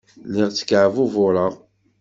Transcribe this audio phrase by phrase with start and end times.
[0.27, 1.53] Lliɣ ttkeɛbubureɣ.